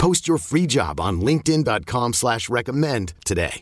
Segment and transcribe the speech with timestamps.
[0.00, 3.60] Post your free job on LinkedIn.com slash recommend today.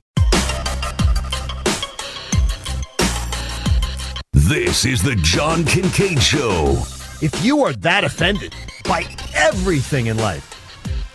[4.33, 6.81] This is the John Kincade Show.
[7.21, 10.55] If you are that offended by everything in life,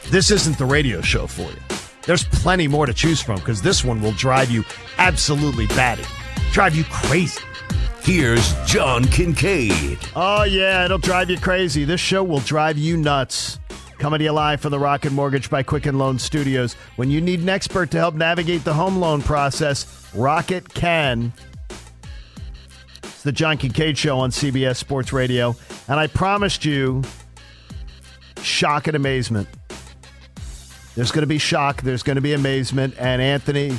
[0.09, 1.77] this isn't the radio show for you.
[2.05, 4.66] There's plenty more to choose from because this one will drive you
[4.97, 6.03] absolutely batty,
[6.51, 7.41] drive you crazy.
[8.01, 10.05] Here's John Kincade.
[10.17, 11.85] Oh, yeah, it'll drive you crazy.
[11.85, 13.59] This show will drive you nuts.
[13.99, 16.73] Coming to you live from the Rocket Mortgage by Quicken Loan Studios.
[16.95, 21.31] When you need an expert to help navigate the home loan process, Rocket can.
[23.03, 25.55] It's the John Kincade Show on CBS Sports Radio.
[25.88, 27.03] And I promised you
[28.41, 29.47] shock and amazement.
[30.95, 32.95] There's going to be shock, there's going to be amazement.
[33.00, 33.78] And Anthony,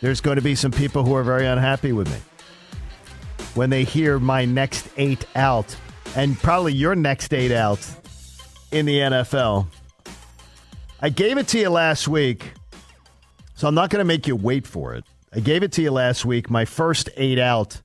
[0.00, 2.18] there's going to be some people who are very unhappy with me
[3.54, 5.76] when they hear my next eight out,
[6.16, 7.80] and probably your next eight out
[8.72, 9.68] in the NFL.
[11.00, 12.52] I gave it to you last week,
[13.54, 15.04] so I'm not going to make you wait for it.
[15.32, 17.82] I gave it to you last week, my first eight out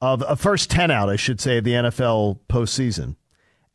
[0.00, 3.16] of a uh, first 10 out, I should say, of the NFL postseason.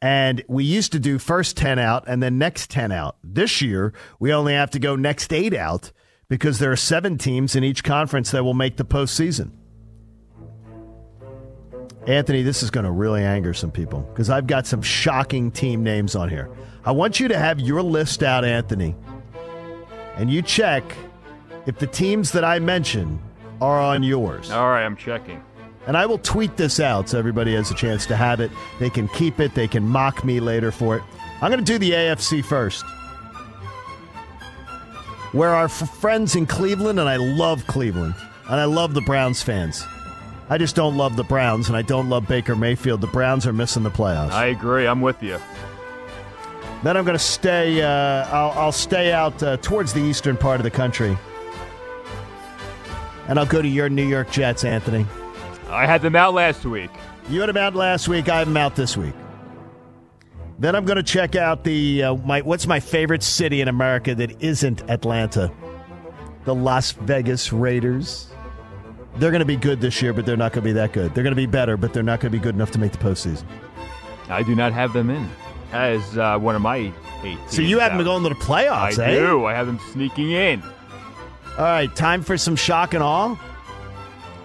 [0.02, 3.18] And we used to do first 10 out and then next 10 out.
[3.24, 5.92] This year, we only have to go next eight out
[6.30, 9.52] because there are seven teams in each conference that will make the postseason.
[12.10, 15.84] Anthony, this is going to really anger some people because I've got some shocking team
[15.84, 16.50] names on here.
[16.84, 18.96] I want you to have your list out, Anthony,
[20.16, 20.84] and you check
[21.68, 23.22] if the teams that I mention
[23.62, 24.50] are on yours.
[24.50, 25.44] All right, I'm checking.
[25.86, 28.50] And I will tweet this out so everybody has a chance to have it.
[28.80, 31.04] They can keep it, they can mock me later for it.
[31.44, 32.84] I'm going to do the AFC first.
[35.32, 38.16] Where our f- friends in Cleveland, and I love Cleveland,
[38.50, 39.86] and I love the Browns fans.
[40.52, 43.02] I just don't love the Browns, and I don't love Baker Mayfield.
[43.02, 44.32] The Browns are missing the playoffs.
[44.32, 44.88] I agree.
[44.88, 45.40] I'm with you.
[46.82, 47.82] Then I'm going to stay.
[47.82, 51.16] Uh, I'll, I'll, stay out uh, towards the eastern part of the country,
[53.28, 55.06] and I'll go to your New York Jets, Anthony.
[55.68, 56.90] I had them out last week.
[57.30, 58.28] You had them out last week.
[58.28, 59.14] I have them out this week.
[60.58, 64.16] Then I'm going to check out the uh, my what's my favorite city in America
[64.16, 65.52] that isn't Atlanta?
[66.46, 68.30] The Las Vegas Raiders.
[69.16, 71.14] They're going to be good this year, but they're not going to be that good.
[71.14, 72.92] They're going to be better, but they're not going to be good enough to make
[72.92, 73.44] the postseason.
[74.30, 75.30] I do not have them in
[75.72, 76.94] as uh, one of my eight.
[77.22, 79.20] Teams so you have them going to the playoffs, I eh?
[79.20, 79.46] do.
[79.46, 80.64] I have them sneaking in.
[81.58, 83.36] All right, time for some shock and awe.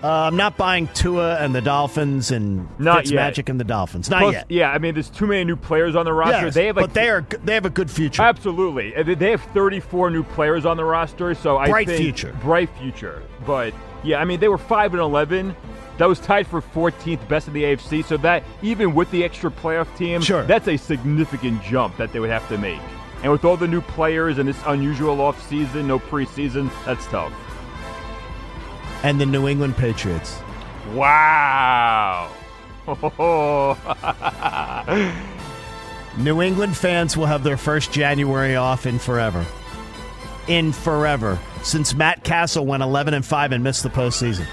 [0.03, 4.11] Uh, I'm not buying Tua and the Dolphins and not Magic and the Dolphins.
[4.11, 4.47] Not Plus, yet.
[4.51, 6.47] Yeah, I mean, there's too many new players on the roster.
[6.47, 8.21] Yes, they have, but they are they have a good future.
[8.21, 11.35] Absolutely, they have 34 new players on the roster.
[11.35, 13.23] So I bright future, bright future.
[13.47, 13.73] But
[14.05, 15.57] yeah, I mean, they were five and 11.
[15.99, 18.05] That was tied for 14th best in the AFC.
[18.05, 20.45] So that even with the extra playoff team, sure.
[20.45, 22.81] that's a significant jump that they would have to make.
[23.23, 27.33] And with all the new players and this unusual offseason, no preseason, that's tough.
[29.03, 30.39] And the New England Patriots.
[30.93, 32.31] Wow.
[36.19, 39.47] New England fans will have their first January off in forever.
[40.49, 41.39] In forever.
[41.65, 44.47] Since Matt Cassel went 11 and 5 and missed the postseason.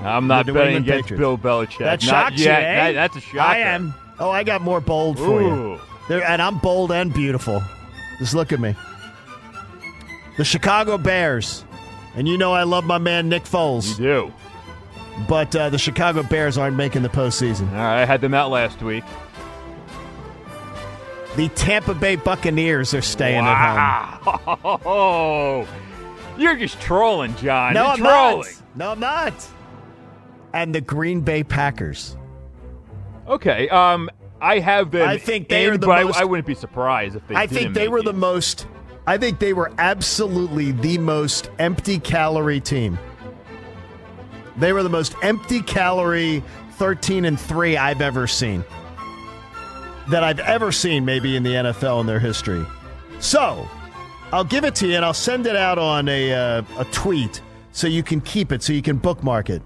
[0.00, 1.18] I'm not betting against Patriots.
[1.18, 1.78] Bill Belichick.
[1.78, 2.60] That not shocks yet.
[2.60, 2.76] you, eh?
[2.76, 3.40] That, that's a shocker.
[3.40, 3.92] I am.
[4.20, 5.72] Oh, I got more bold for Ooh.
[5.72, 5.80] you.
[6.08, 7.60] There, and I'm bold and beautiful.
[8.18, 8.76] Just look at me.
[10.36, 11.64] The Chicago Bears.
[12.14, 13.98] And you know I love my man Nick Foles.
[13.98, 14.34] You do.
[15.28, 17.68] But uh, the Chicago Bears aren't making the postseason.
[17.70, 19.04] All right, I had them out last week.
[21.36, 24.20] The Tampa Bay Buccaneers are staying wow.
[24.24, 25.66] at home.
[26.38, 27.74] You're just trolling, John.
[27.74, 28.52] No, you're I'm trolling.
[28.52, 28.76] not.
[28.76, 29.48] No, I'm not.
[30.52, 32.16] And the Green Bay Packers.
[33.26, 33.68] Okay.
[33.68, 34.10] Um,
[34.40, 35.08] I have been.
[35.08, 36.16] I think they in, are the but most.
[36.16, 37.34] I, I wouldn't be surprised if they.
[37.34, 38.04] I think they were it.
[38.04, 38.66] the most
[39.06, 42.98] I think they were absolutely the most empty calorie team.
[44.56, 46.42] They were the most empty calorie
[46.72, 48.64] 13 and 3 I've ever seen.
[50.08, 52.64] That I've ever seen, maybe in the NFL in their history.
[53.20, 53.68] So,
[54.32, 57.40] I'll give it to you and I'll send it out on a, uh, a tweet
[57.72, 59.62] so you can keep it, so you can bookmark it.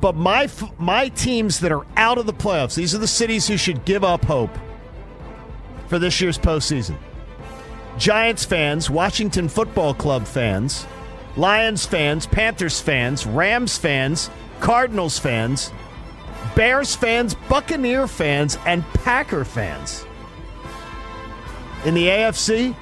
[0.00, 0.48] But my
[0.78, 4.04] my teams that are out of the playoffs, these are the cities who should give
[4.04, 4.50] up hope
[5.88, 6.96] for this year's postseason.
[7.98, 10.86] Giants fans, Washington Football Club fans,
[11.36, 15.72] Lions fans, Panthers fans, Rams fans, Cardinals fans,
[16.54, 20.04] Bears fans, Buccaneer fans, and Packer fans.
[21.84, 22.76] In the AFC,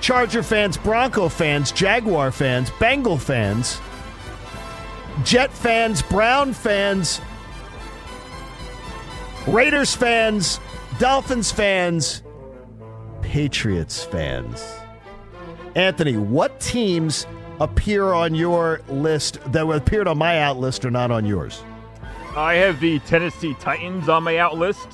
[0.00, 3.80] Charger fans, Bronco fans, Jaguar fans, Bengal fans,
[5.24, 7.20] Jet fans, Brown fans,
[9.46, 10.58] Raiders fans,
[10.98, 12.22] Dolphins fans,
[13.20, 14.64] Patriots fans.
[15.74, 17.26] Anthony, what teams
[17.60, 21.62] appear on your list that appeared on my out list or not on yours?
[22.36, 24.88] I have the Tennessee Titans on my out list.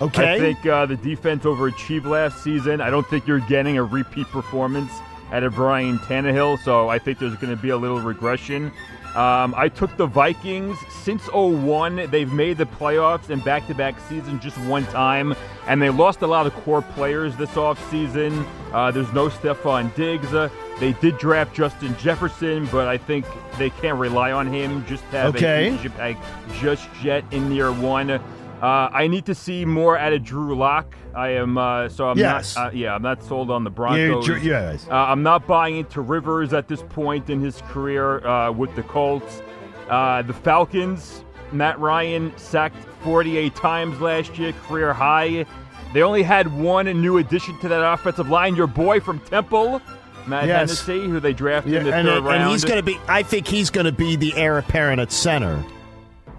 [0.00, 0.34] Okay.
[0.34, 2.80] I think uh, the defense overachieved last season.
[2.80, 4.90] I don't think you're getting a repeat performance
[5.30, 8.72] out of Brian Tannehill, so I think there's going to be a little regression.
[9.14, 12.10] Um, I took the Vikings since 01.
[12.10, 15.34] They've made the playoffs in back to back seasons just one time,
[15.66, 18.46] and they lost a lot of core players this offseason.
[18.72, 20.32] Uh, there's no Stefon Diggs.
[20.32, 20.48] Uh,
[20.80, 23.26] they did draft Justin Jefferson, but I think
[23.58, 25.78] they can't rely on him just to have okay.
[25.98, 26.16] a
[26.58, 28.18] just yet in year one.
[28.62, 30.94] Uh, I need to see more out of Drew Lock.
[31.16, 32.54] I am uh, so I'm yes.
[32.54, 32.68] not.
[32.68, 34.28] Uh, yeah, I'm not sold on the Broncos.
[34.28, 34.86] Yeah, yes.
[34.88, 38.84] Uh, I'm not buying into Rivers at this point in his career uh, with the
[38.84, 39.42] Colts.
[39.88, 41.24] Uh, the Falcons.
[41.50, 45.44] Matt Ryan sacked 48 times last year, career high.
[45.92, 48.54] They only had one new addition to that offensive line.
[48.54, 49.82] Your boy from Temple.
[50.28, 50.80] Matt yes.
[50.86, 52.42] Hennessy, who they drafted yeah, in the and, third and round.
[52.42, 52.96] And he's going to be.
[53.08, 55.62] I think he's going to be the heir apparent at center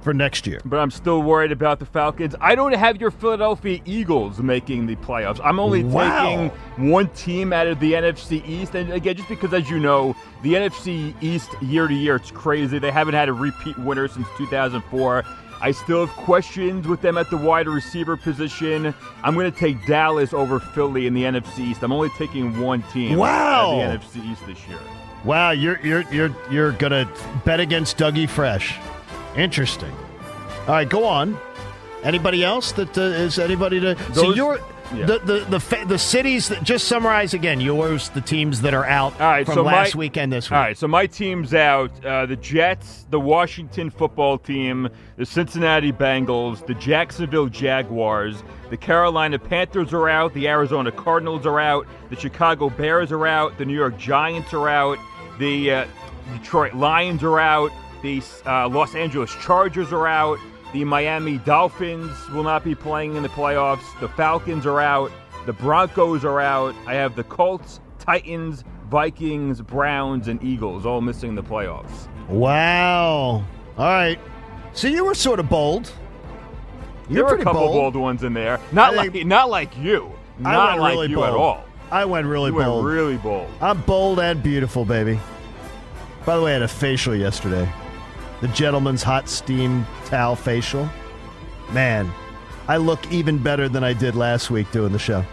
[0.04, 0.60] for next year.
[0.66, 2.36] But I'm still worried about the Falcons.
[2.42, 5.40] I don't have your Philadelphia Eagles making the playoffs.
[5.44, 6.24] I'm only wow.
[6.26, 8.76] taking one team out of the NFC East.
[8.76, 12.78] And again, just because, as you know, the NFC East year to year, it's crazy.
[12.80, 15.24] They haven't had a repeat winner since 2004.
[15.62, 18.94] I still have questions with them at the wide receiver position.
[19.24, 21.84] I'm going to take Dallas over Philly in the NFC East.
[21.84, 23.78] I'm only taking one team wow.
[23.78, 24.80] the NFC East this year.
[25.24, 27.10] Wow, you're you're you're you're going to
[27.46, 28.78] bet against Dougie Fresh.
[29.36, 29.92] Interesting.
[30.68, 31.38] All right, go on.
[32.04, 34.60] Anybody else that uh, is anybody to Those, so you're
[34.94, 35.06] yeah.
[35.06, 38.86] the the the, fa- the cities that just summarize again yours the teams that are
[38.86, 40.58] out all right, from so last my, weekend this week.
[40.58, 45.92] All right, so my team's out: uh, the Jets, the Washington Football Team, the Cincinnati
[45.92, 52.16] Bengals, the Jacksonville Jaguars, the Carolina Panthers are out, the Arizona Cardinals are out, the
[52.18, 54.98] Chicago Bears are out, the New York Giants are out,
[55.40, 55.86] the uh,
[56.34, 57.72] Detroit Lions are out.
[58.04, 60.38] The uh, Los Angeles Chargers are out.
[60.74, 63.98] The Miami Dolphins will not be playing in the playoffs.
[64.02, 65.10] The Falcons are out.
[65.46, 66.76] The Broncos are out.
[66.86, 72.10] I have the Colts, Titans, Vikings, Browns, and Eagles all missing the playoffs.
[72.28, 73.36] Wow.
[73.36, 73.46] All
[73.78, 74.20] right.
[74.74, 75.90] So you were sort of bold.
[77.10, 77.94] You're there were a couple bold.
[77.94, 77.96] bold.
[77.96, 78.60] ones in there.
[78.74, 80.12] Not I like not like you.
[80.40, 81.28] Not like really you bold.
[81.28, 81.64] at all.
[81.90, 82.84] I went really you bold.
[82.84, 83.50] Went really bold.
[83.62, 85.22] I'm bold and beautiful, baby.
[86.26, 87.72] By the way, I had a facial yesterday
[88.44, 90.90] the gentleman's hot steam towel facial.
[91.72, 92.12] Man,
[92.68, 95.24] I look even better than I did last week doing the show.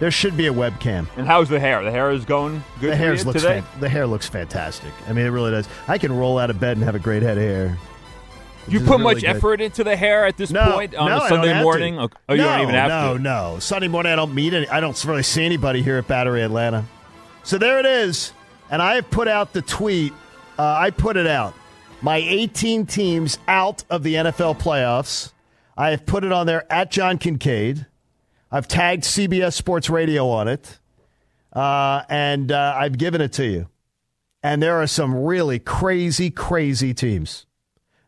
[0.00, 1.06] There should be a webcam.
[1.16, 1.84] And how's the hair?
[1.84, 2.90] The hair is going good.
[2.90, 3.60] The hair looks today.
[3.60, 4.92] Fan- the hair looks fantastic.
[5.06, 5.68] I mean, it really does.
[5.86, 7.78] I can roll out of bed and have a great head of hair.
[8.66, 9.36] You put really much good.
[9.36, 11.94] effort into the hair at this no, point on no, a Sunday morning?
[11.94, 12.10] To.
[12.28, 13.22] Oh, you no, don't even have no, to.
[13.22, 13.58] No, no.
[13.60, 14.66] Sunday morning, I don't meet any.
[14.68, 16.84] I don't really see anybody here at Battery Atlanta.
[17.44, 18.32] So there it is,
[18.68, 20.12] and I have put out the tweet.
[20.58, 21.54] Uh, I put it out
[22.00, 25.32] my 18 teams out of the NFL playoffs.
[25.76, 27.86] I have put it on there at John Kincade.
[28.50, 30.78] I've tagged CBS Sports Radio on it,
[31.52, 33.68] uh, and uh, I've given it to you.
[34.42, 37.46] And there are some really crazy, crazy teams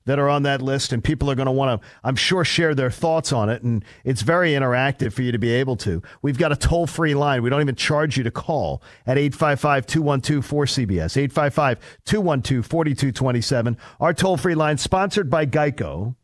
[0.06, 2.74] that are on that list, and people are going to want to, I'm sure, share
[2.74, 3.62] their thoughts on it.
[3.62, 6.02] And it's very interactive for you to be able to.
[6.22, 7.42] We've got a toll free line.
[7.42, 13.76] We don't even charge you to call at 855 212 4CBS, 855 212 4227.
[14.00, 16.16] Our toll free line sponsored by Geico.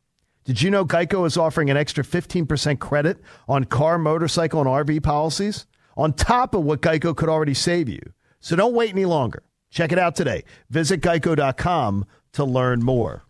[0.45, 3.19] Did you know Geico is offering an extra 15% credit
[3.49, 5.67] on car, motorcycle, and RV policies
[5.97, 8.01] on top of what Geico could already save you?
[8.41, 9.43] So don't wait any longer.
[9.71, 10.45] Check it out today.
[10.71, 13.26] Visit geico.com to learn more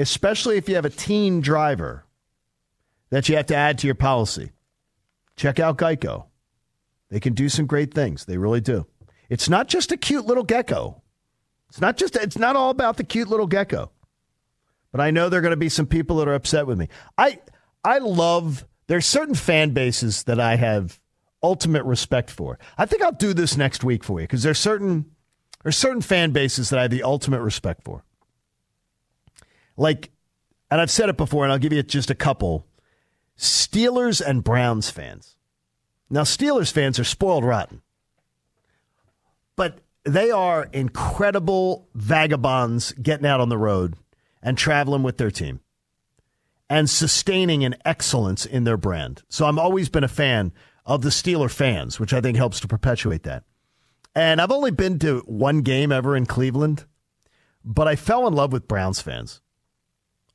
[0.00, 2.04] especially if you have a teen driver
[3.10, 4.50] that you have to add to your policy.
[5.36, 6.26] Check out Geico.
[7.10, 8.24] They can do some great things.
[8.24, 8.86] They really do.
[9.28, 11.02] It's not just a cute little gecko.
[11.68, 13.90] It's not just it's not all about the cute little gecko.
[14.92, 16.88] But I know there're going to be some people that are upset with me.
[17.16, 17.40] I
[17.84, 21.00] I love there's certain fan bases that I have
[21.42, 22.58] ultimate respect for.
[22.76, 25.06] I think I'll do this next week for you because there's certain
[25.62, 28.04] there's certain fan bases that I have the ultimate respect for.
[29.80, 30.10] Like,
[30.70, 32.66] and I've said it before, and I'll give you just a couple.
[33.38, 35.36] Steelers and Browns fans.
[36.10, 37.80] Now, Steelers fans are spoiled rotten,
[39.56, 43.96] but they are incredible vagabonds getting out on the road
[44.42, 45.60] and traveling with their team
[46.68, 49.22] and sustaining an excellence in their brand.
[49.30, 50.52] So I've always been a fan
[50.84, 53.44] of the Steeler fans, which I think helps to perpetuate that.
[54.14, 56.84] And I've only been to one game ever in Cleveland,
[57.64, 59.40] but I fell in love with Browns fans.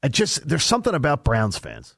[0.05, 1.95] I just there's something about Browns fans.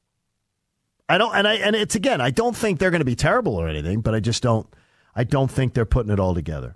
[1.10, 3.54] I don't and I and it's again, I don't think they're going to be terrible
[3.54, 4.66] or anything, but I just don't
[5.14, 6.74] I don't think they're putting it all together.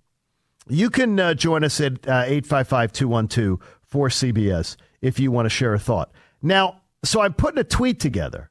[0.68, 5.72] You can uh, join us at uh, 855-212 for CBS if you want to share
[5.72, 6.12] a thought.
[6.42, 8.50] Now, so I'm putting a tweet together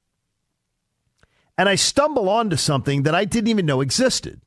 [1.60, 4.42] and I stumble onto something that I didn't even know existed.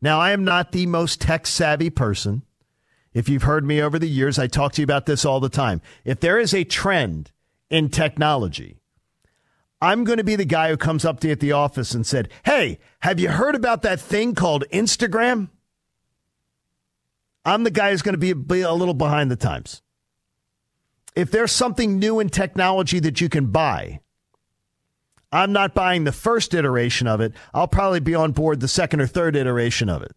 [0.00, 2.44] Now, I am not the most tech savvy person.
[3.12, 5.50] If you've heard me over the years, I talk to you about this all the
[5.50, 5.82] time.
[6.06, 7.30] If there is a trend
[7.70, 8.78] in technology,
[9.80, 12.06] I'm going to be the guy who comes up to you at the office and
[12.06, 15.50] said, Hey, have you heard about that thing called Instagram?
[17.44, 19.82] I'm the guy who's going to be a little behind the times.
[21.14, 24.00] If there's something new in technology that you can buy,
[25.32, 27.32] I'm not buying the first iteration of it.
[27.54, 30.12] I'll probably be on board the second or third iteration of it.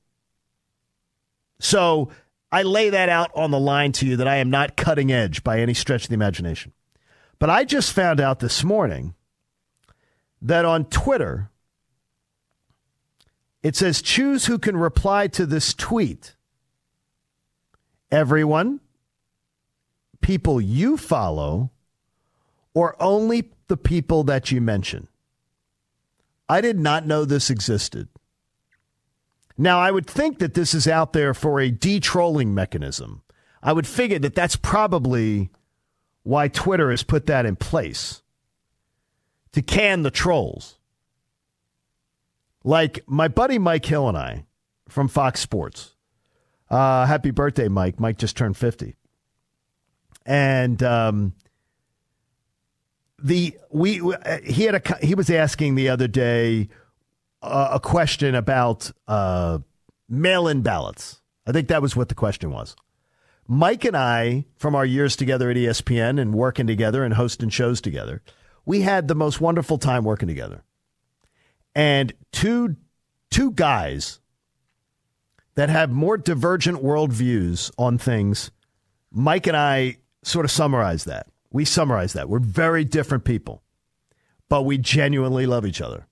[1.60, 2.10] So
[2.52, 5.44] I lay that out on the line to you that I am not cutting edge
[5.44, 6.74] by any stretch of the imagination.
[7.42, 9.16] But I just found out this morning
[10.44, 11.50] that on Twitter,
[13.64, 16.36] it says choose who can reply to this tweet.
[18.12, 18.80] Everyone,
[20.22, 21.72] people you follow,
[22.76, 25.08] or only the people that you mention.
[26.48, 28.08] I did not know this existed.
[29.58, 33.24] Now, I would think that this is out there for a de trolling mechanism.
[33.64, 35.50] I would figure that that's probably
[36.24, 38.22] why Twitter has put that in place
[39.54, 40.78] to can the trolls.
[42.64, 44.46] Like my buddy Mike Hill and I
[44.88, 45.96] from Fox Sports.
[46.70, 48.00] Uh, happy birthday, Mike.
[48.00, 48.96] Mike just turned 50.
[50.26, 51.34] And um,
[53.22, 54.02] the we
[54.44, 56.70] he had a he was asking the other day
[57.42, 59.60] uh, a question about uh,
[60.08, 61.22] mail-in ballots.
[61.48, 62.76] I think that was what the question was.
[63.54, 67.82] Mike and I, from our years together at ESPN and working together and hosting shows
[67.82, 68.22] together,
[68.66, 70.64] we had the most wonderful time working together.
[71.76, 72.78] And two
[73.30, 74.22] two guys
[75.56, 78.52] that have more divergent worldviews on things,
[79.12, 81.28] Mike and I sort of summarize that.
[81.52, 82.30] We summarize that.
[82.30, 83.64] We're very different people,
[84.48, 86.08] but we genuinely love each other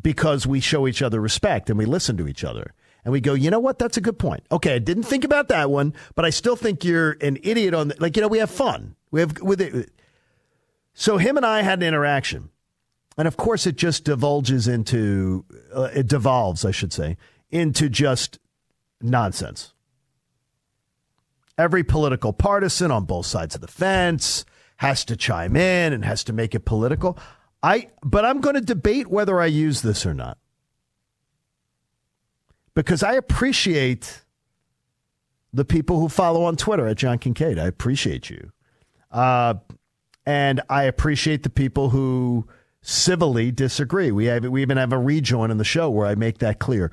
[0.00, 2.72] because we show each other respect and we listen to each other.
[3.04, 3.78] And we go, you know what?
[3.78, 4.44] That's a good point.
[4.50, 7.88] Okay, I didn't think about that one, but I still think you're an idiot on
[7.88, 8.96] the, like, you know, we have fun.
[9.10, 9.90] We have with it.
[10.94, 12.50] So him and I had an interaction.
[13.16, 15.44] And of course, it just divulges into,
[15.74, 17.16] uh, it devolves, I should say,
[17.50, 18.38] into just
[19.00, 19.74] nonsense
[21.58, 24.44] every political partisan on both sides of the fence
[24.78, 27.18] has to chime in and has to make it political.
[27.62, 30.38] I but I'm going to debate whether I use this or not.
[32.74, 34.22] Because I appreciate
[35.52, 37.58] the people who follow on Twitter at John Kincade.
[37.58, 38.50] I appreciate you.
[39.10, 39.54] Uh,
[40.26, 42.48] and I appreciate the people who
[42.82, 44.10] civilly disagree.
[44.10, 46.90] We have we even have a rejoin in the show where I make that clear.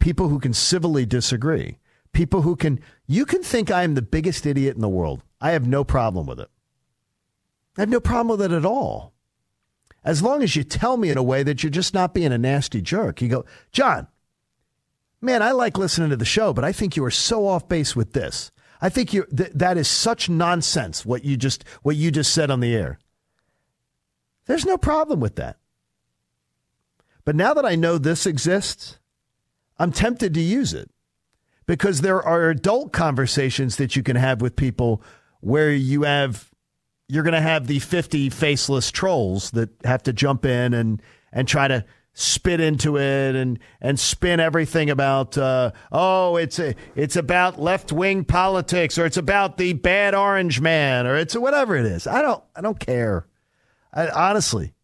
[0.00, 1.78] People who can civilly disagree
[2.12, 5.22] people who can, you can think I am the biggest idiot in the world.
[5.40, 6.50] I have no problem with it.
[7.76, 9.12] I have no problem with it at all.
[10.04, 12.38] As long as you tell me in a way that you're just not being a
[12.38, 13.22] nasty jerk.
[13.22, 14.08] You go, John,
[15.22, 17.96] man, I like listening to the show, but I think you are so off base
[17.96, 18.50] with this.
[18.80, 22.50] I think you th- that is such nonsense what you just what you just said
[22.50, 22.98] on the air.
[24.46, 25.56] There's no problem with that.
[27.24, 28.98] But now that I know this exists,
[29.78, 30.90] I'm tempted to use it
[31.66, 35.02] because there are adult conversations that you can have with people
[35.40, 36.50] where you have
[37.08, 41.00] you're going to have the 50 faceless trolls that have to jump in and
[41.32, 41.84] and try to
[42.14, 47.90] spit into it and and spin everything about uh, oh it's a, it's about left
[47.90, 52.06] wing politics or it's about the bad orange man or it's whatever it is.
[52.06, 53.26] I don't I don't care.
[53.92, 54.74] I, honestly,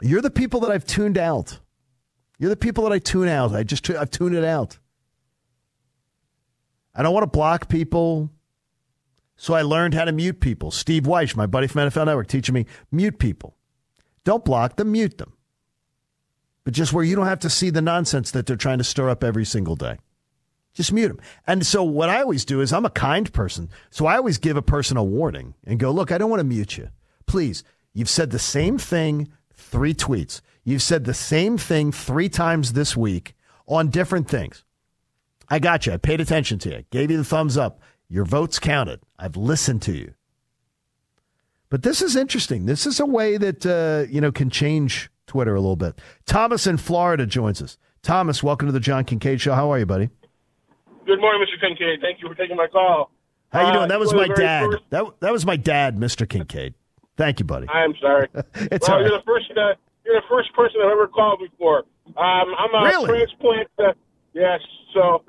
[0.00, 1.60] you're the people that I've tuned out.
[2.38, 3.52] You're the people that I tune out.
[3.54, 4.78] I just I've tuned it out.
[6.94, 8.30] I don't want to block people.
[9.38, 10.70] So I learned how to mute people.
[10.70, 13.54] Steve Wyche, my buddy from NFL Network, teaching me mute people.
[14.24, 15.35] Don't block them, mute them.
[16.66, 19.08] But just where you don't have to see the nonsense that they're trying to stir
[19.08, 19.98] up every single day.
[20.74, 21.20] Just mute them.
[21.46, 23.70] And so what I always do is I'm a kind person.
[23.90, 26.44] So I always give a person a warning and go, look, I don't want to
[26.44, 26.88] mute you.
[27.26, 27.62] Please,
[27.94, 30.40] you've said the same thing three tweets.
[30.64, 33.36] You've said the same thing three times this week
[33.68, 34.64] on different things.
[35.48, 35.92] I got you.
[35.92, 36.84] I paid attention to you.
[36.90, 37.80] Gave you the thumbs up.
[38.08, 39.02] Your votes counted.
[39.20, 40.14] I've listened to you.
[41.70, 42.66] But this is interesting.
[42.66, 45.98] This is a way that uh, you know can change Twitter a little bit.
[46.24, 47.76] Thomas in Florida joins us.
[48.02, 49.54] Thomas, welcome to the John Kincade Show.
[49.54, 50.08] How are you, buddy?
[51.04, 51.62] Good morning, Mr.
[51.62, 52.00] Kincade.
[52.00, 53.10] Thank you for taking my call.
[53.52, 53.84] How you doing?
[53.84, 54.70] Uh, That was my dad.
[54.70, 56.26] first- That that was my dad, Mr.
[56.26, 56.74] Kincade.
[57.16, 57.68] Thank you, buddy.
[57.68, 58.28] I'm sorry.
[58.54, 59.50] It's well, you're the first.
[59.56, 61.84] Uh, you're the first person I've ever called before.
[62.16, 63.08] Um, I'm a Really?
[63.08, 63.68] transplant.
[63.78, 63.92] Uh,
[64.32, 64.60] yes.
[64.94, 65.22] So.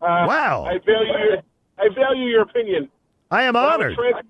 [0.00, 0.64] Uh, Wow.
[0.66, 1.12] I value.
[1.12, 1.38] Your,
[1.78, 2.88] I value your opinion.
[3.30, 3.94] I am honored.
[3.96, 4.24] trans-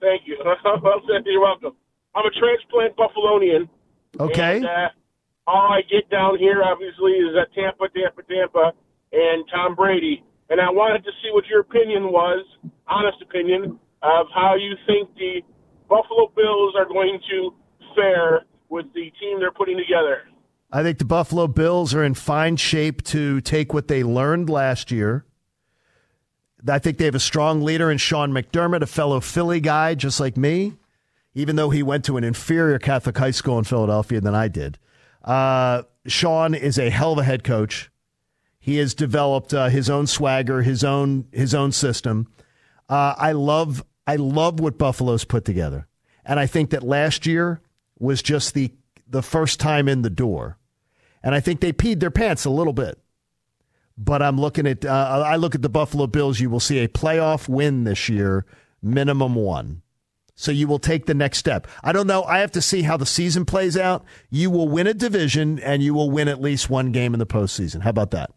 [0.00, 0.36] Thank you.
[1.26, 1.72] you're welcome.
[2.14, 3.68] I'm a transplant Buffalonian.
[4.18, 4.56] Okay.
[4.56, 4.88] And, uh,
[5.46, 8.72] all I get down here, obviously, is uh, Tampa, Tampa, Tampa,
[9.12, 10.22] and Tom Brady.
[10.48, 12.44] And I wanted to see what your opinion was,
[12.86, 15.42] honest opinion, of how you think the
[15.88, 17.54] Buffalo Bills are going to
[17.94, 20.22] fare with the team they're putting together.
[20.72, 24.90] I think the Buffalo Bills are in fine shape to take what they learned last
[24.90, 25.24] year.
[26.68, 30.20] I think they have a strong leader in Sean McDermott, a fellow Philly guy just
[30.20, 30.76] like me,
[31.34, 34.78] even though he went to an inferior Catholic high school in Philadelphia than I did.
[35.24, 37.90] Uh, Sean is a hell of a head coach.
[38.58, 42.28] He has developed uh, his own swagger, his own his own system.
[42.88, 45.86] Uh, I love I love what Buffalo's put together,
[46.24, 47.60] and I think that last year
[47.98, 48.72] was just the
[49.08, 50.58] the first time in the door,
[51.22, 52.98] and I think they peed their pants a little bit.
[53.96, 56.40] But I'm looking at uh, I look at the Buffalo Bills.
[56.40, 58.44] You will see a playoff win this year,
[58.82, 59.82] minimum one.
[60.40, 61.66] So you will take the next step.
[61.84, 62.22] I don't know.
[62.24, 64.02] I have to see how the season plays out.
[64.30, 67.26] You will win a division, and you will win at least one game in the
[67.26, 67.82] postseason.
[67.82, 68.30] How about that?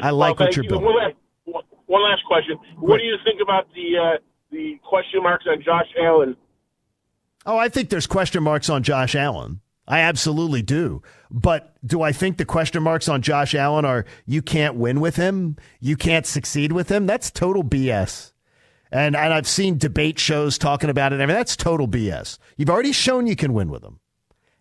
[0.00, 0.68] I like Well, what you're you.
[0.70, 0.86] building.
[0.86, 2.56] One last, one- one last question.
[2.78, 4.18] What do you think about the uh,
[4.52, 6.36] the question marks on Josh Allen?
[7.46, 9.60] Oh, I think there's question marks on Josh Allen.
[9.88, 11.02] I absolutely do.
[11.32, 15.16] But do I think the question marks on Josh Allen are you can't win with
[15.16, 15.56] him?
[15.80, 17.06] You can't succeed with him?
[17.06, 18.31] That's total BS.
[18.92, 21.16] And and I've seen debate shows talking about it.
[21.16, 22.38] I mean, that's total BS.
[22.56, 23.98] You've already shown you can win with him.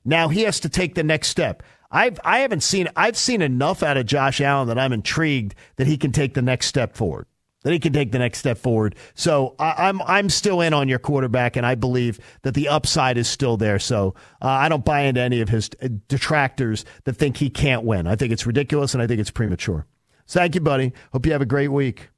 [0.05, 1.61] Now he has to take the next step.
[1.91, 5.85] I've I haven't seen I've seen enough out of Josh Allen that I'm intrigued that
[5.85, 7.27] he can take the next step forward.
[7.63, 8.95] That he can take the next step forward.
[9.13, 13.17] So I, I'm I'm still in on your quarterback, and I believe that the upside
[13.17, 13.77] is still there.
[13.77, 17.83] So uh, I don't buy into any of his uh, detractors that think he can't
[17.83, 18.07] win.
[18.07, 19.85] I think it's ridiculous, and I think it's premature.
[20.25, 20.93] So thank you, buddy.
[21.11, 22.09] Hope you have a great week.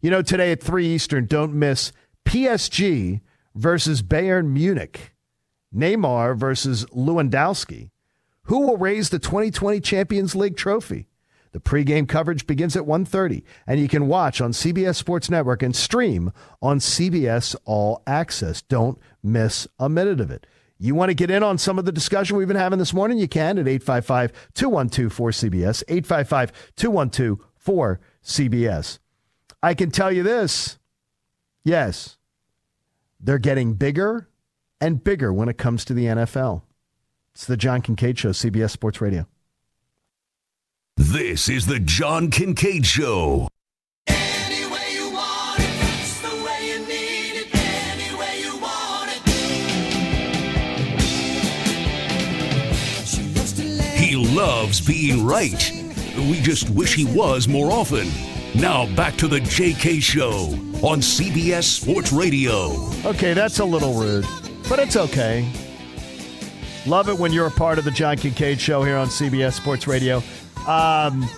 [0.00, 1.90] You know, today at 3 Eastern, don't miss
[2.24, 3.20] PSG
[3.56, 5.12] versus Bayern Munich,
[5.74, 7.90] Neymar versus Lewandowski.
[8.44, 11.08] Who will raise the 2020 Champions League trophy?
[11.50, 15.74] The pregame coverage begins at 1.30, and you can watch on CBS Sports Network and
[15.74, 16.30] stream
[16.62, 18.62] on CBS All Access.
[18.62, 20.46] Don't miss a minute of it.
[20.78, 23.18] You want to get in on some of the discussion we've been having this morning?
[23.18, 28.98] You can at 855-212-4CBS, 855-212-4CBS.
[29.62, 30.78] I can tell you this.
[31.64, 32.16] Yes,
[33.20, 34.28] they're getting bigger
[34.80, 36.62] and bigger when it comes to the NFL.
[37.34, 39.26] It's the John Kincade Show, CBS Sports Radio.
[40.96, 43.48] This is the John Kincade Show.
[53.96, 55.72] He loves being right.
[56.16, 58.08] We just wish he was more often.
[58.54, 60.50] Now back to the JK Show
[60.86, 62.70] on CBS Sports Radio.
[63.04, 64.26] Okay, that's a little rude,
[64.68, 65.48] but it's okay.
[66.86, 69.86] Love it when you're a part of the John Kincade Show here on CBS Sports
[69.86, 70.22] Radio.
[70.66, 71.28] Um,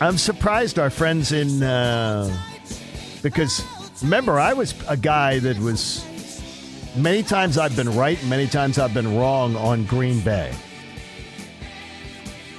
[0.00, 2.34] I'm surprised our friends in uh,
[3.22, 3.64] because
[4.02, 6.04] remember I was a guy that was
[6.96, 10.54] many times I've been right, many times I've been wrong on Green Bay.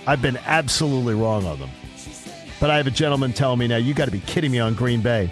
[0.05, 1.69] I've been absolutely wrong on them.
[2.60, 4.74] But I have a gentleman telling me now, you got to be kidding me on
[4.74, 5.30] Green Bay.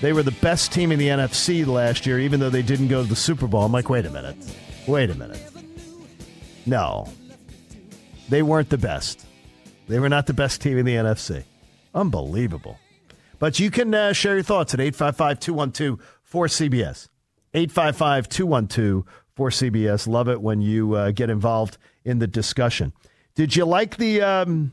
[0.00, 3.02] They were the best team in the NFC last year, even though they didn't go
[3.02, 3.64] to the Super Bowl.
[3.64, 4.36] I'm like, wait a minute.
[4.86, 5.40] Wait a minute.
[6.66, 7.06] No.
[8.28, 9.26] They weren't the best.
[9.88, 11.44] They were not the best team in the NFC.
[11.94, 12.78] Unbelievable.
[13.38, 17.08] But you can uh, share your thoughts at 855 212 4CBS.
[17.54, 20.06] 855 212 for CBS.
[20.06, 22.92] Love it when you uh, get involved in the discussion.
[23.34, 24.72] Did you like the um,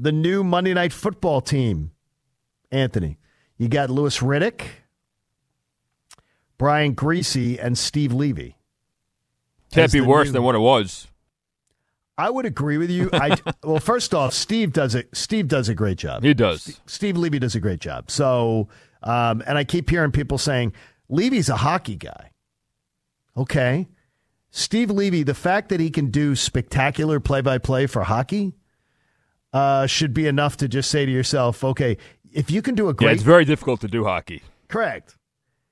[0.00, 1.92] the new Monday Night Football team,
[2.70, 3.18] Anthony?
[3.58, 4.62] You got Louis Riddick,
[6.56, 8.56] Brian Griese, and Steve Levy.
[9.72, 10.32] Can't be worse new.
[10.32, 11.06] than what it was.
[12.16, 13.08] I would agree with you.
[13.12, 15.08] I well, first off, Steve does it.
[15.12, 16.22] Steve does a great job.
[16.22, 16.80] He does.
[16.86, 18.10] Steve Levy does a great job.
[18.10, 18.68] So,
[19.02, 20.72] um, and I keep hearing people saying
[21.08, 22.30] Levy's a hockey guy.
[23.36, 23.88] Okay,
[24.50, 25.22] Steve Levy.
[25.22, 28.54] The fact that he can do spectacular play-by-play for hockey
[29.52, 31.96] uh, should be enough to just say to yourself, okay,
[32.32, 34.42] if you can do a great, yeah, it's very difficult to do hockey.
[34.68, 35.16] Correct.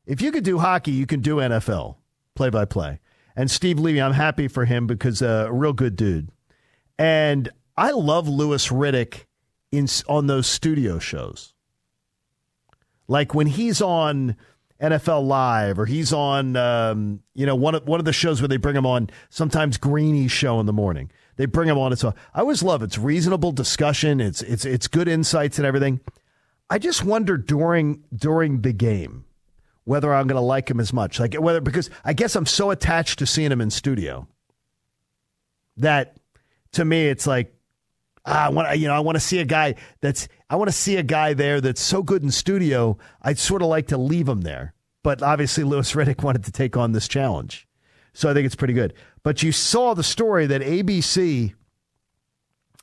[0.07, 1.97] If you can do hockey, you can do NFL
[2.35, 3.01] play-by-play.
[3.37, 6.31] And Steve Levy, I'm happy for him because uh, a real good dude.
[6.99, 9.27] And I love Louis Riddick
[9.71, 11.55] in on those studio shows.
[13.07, 14.37] Like when he's on
[14.81, 18.49] NFL Live or he's on um, you know one of one of the shows where
[18.49, 21.11] they bring him on sometimes Greeny's show in the morning.
[21.39, 21.93] They bring him on.
[21.93, 24.21] It's I always love it's reasonable discussion.
[24.21, 26.01] It's it's it's good insights and everything.
[26.69, 29.25] I just wonder during during the game
[29.85, 31.19] whether I'm going to like him as much.
[31.21, 34.27] Like whether because I guess I'm so attached to seeing him in studio
[35.77, 36.17] that
[36.73, 37.55] to me it's like
[38.27, 40.77] ah, I want you know I want to see a guy that's I want to
[40.77, 42.99] see a guy there that's so good in studio.
[43.23, 44.75] I'd sort of like to leave him there.
[45.05, 47.68] But obviously Louis Riddick wanted to take on this challenge.
[48.19, 48.95] So I think it's pretty good.
[49.23, 51.55] But you saw the story that ABC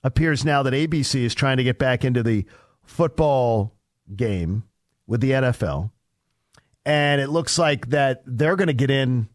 [0.01, 2.45] appears now that ABC is trying to get back into the
[2.85, 3.75] football
[4.15, 4.63] game
[5.07, 5.91] with the NFL
[6.85, 9.27] and it looks like that they're going to get in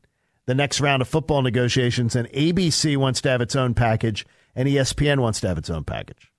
[0.47, 4.69] the next round of football negotiations, and ABC wants to have its own package, and
[4.69, 6.33] ESPN wants to have its own package.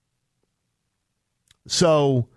[1.67, 2.29] So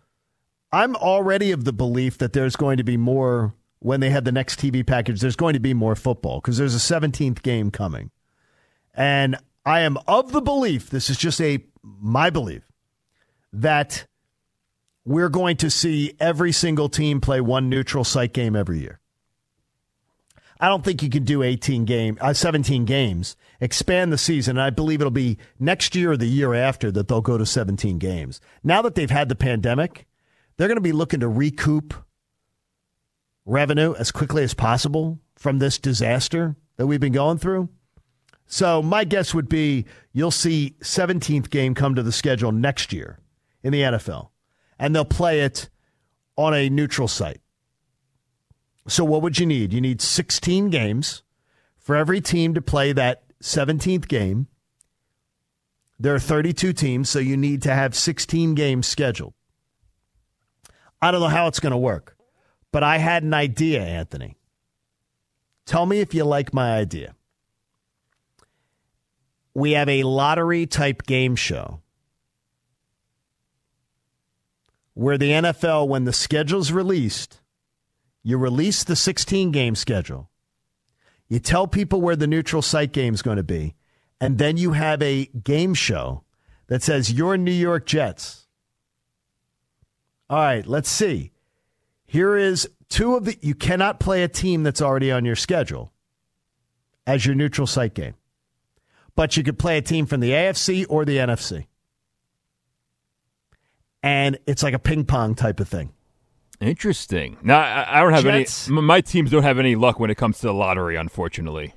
[0.70, 3.54] I'm already of the belief that there's going to be more
[3.85, 5.20] when they have the next TV package.
[5.20, 8.11] There's going to be more football because there's a 17th game coming,
[8.94, 10.88] and I am of the belief.
[10.88, 12.62] This is just a my belief
[13.53, 14.07] that
[15.05, 19.01] we're going to see every single team play one neutral site game every year.
[20.59, 24.57] I don't think you can do 18 game, uh, 17 games, expand the season.
[24.57, 27.99] I believe it'll be next year or the year after that they'll go to 17
[27.99, 28.40] games.
[28.62, 30.07] Now that they've had the pandemic,
[30.57, 32.04] they're going to be looking to recoup
[33.46, 37.68] revenue as quickly as possible from this disaster that we've been going through.
[38.46, 43.18] So my guess would be you'll see 17th game come to the schedule next year
[43.62, 44.30] in the NFL
[44.78, 45.68] and they'll play it
[46.37, 47.40] on a neutral site.
[48.87, 49.72] So, what would you need?
[49.72, 51.22] You need 16 games
[51.78, 54.48] for every team to play that 17th game.
[55.98, 59.33] There are 32 teams, so you need to have 16 games scheduled.
[61.00, 62.13] I don't know how it's going to work,
[62.74, 64.37] but I had an idea, Anthony.
[65.64, 67.14] Tell me if you like my idea.
[69.54, 71.82] We have a lottery type game show
[74.94, 77.40] where the NFL, when the schedule's released,
[78.24, 80.28] you release the 16 game schedule,
[81.28, 83.76] you tell people where the neutral site game is going to be,
[84.20, 86.24] and then you have a game show
[86.66, 88.48] that says your New York Jets.
[90.28, 91.34] All right, let's see.
[92.14, 95.92] Here is two of the you cannot play a team that's already on your schedule
[97.09, 98.14] as your neutral site game.
[99.16, 101.66] But you could play a team from the AFC or the NFC
[104.00, 105.90] and it's like a ping pong type of thing.
[106.61, 107.38] Interesting.
[107.42, 108.81] Now I, I don't have Jets, any.
[108.81, 111.74] My teams don't have any luck when it comes to the lottery, unfortunately.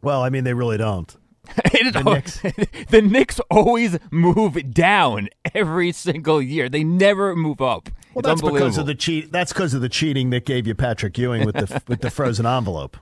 [0.00, 1.16] Well, I mean, they really don't.
[1.56, 2.40] the, Knicks.
[2.90, 6.68] the Knicks always move down every single year.
[6.68, 7.88] They never move up.
[8.16, 9.30] Well, it's that's because of the cheat.
[9.30, 12.46] That's because of the cheating that gave you Patrick Ewing with the with the frozen
[12.46, 12.96] envelope.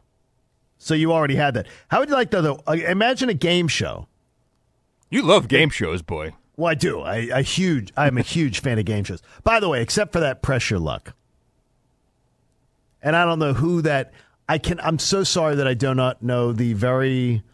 [0.76, 1.68] So you already had that.
[1.86, 2.32] How would you like?
[2.32, 4.08] Though, imagine a game show.
[5.10, 6.34] You love game shows, boy.
[6.56, 7.00] Well, I do.
[7.00, 7.92] I, I huge.
[7.96, 9.22] I'm a huge fan of game shows.
[9.44, 11.14] By the way, except for that Press Your Luck,
[13.00, 14.12] and I don't know who that.
[14.48, 14.80] I can.
[14.80, 17.44] I'm so sorry that I do not know the very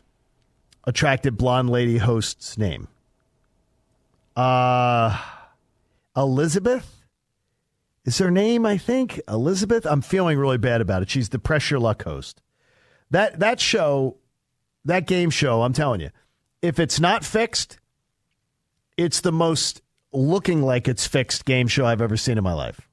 [0.84, 2.88] attractive blonde lady host's name.
[4.34, 5.20] Uh
[6.16, 6.99] Elizabeth
[8.14, 8.64] is her name.
[8.64, 9.86] I think Elizabeth.
[9.86, 11.10] I'm feeling really bad about it.
[11.10, 12.42] She's the Press Your Luck host.
[13.10, 14.16] That that show,
[14.84, 15.62] that game show.
[15.62, 16.10] I'm telling you,
[16.62, 17.80] if it's not fixed
[19.00, 19.80] it's the most
[20.12, 22.88] looking like it's fixed game show I've ever seen in my life.